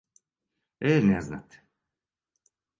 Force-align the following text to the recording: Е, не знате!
Е, 0.79 0.95
не 1.11 1.21
знате! 1.27 1.63